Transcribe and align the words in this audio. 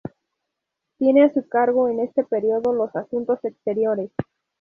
Tiene 0.97 1.25
a 1.25 1.29
su 1.31 1.47
cargo 1.47 1.87
en 1.87 1.99
este 1.99 2.23
periodo 2.23 2.73
los 2.73 2.95
asuntos 2.95 3.37
exteriores. 3.45 4.09